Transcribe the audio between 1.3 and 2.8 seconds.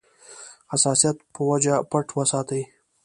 په وجه پټ وساتي.